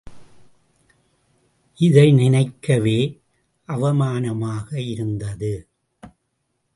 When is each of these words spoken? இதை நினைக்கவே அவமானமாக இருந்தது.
இதை 1.79 2.11
நினைக்கவே 2.11 2.97
அவமானமாக 3.67 4.67
இருந்தது. 4.81 5.53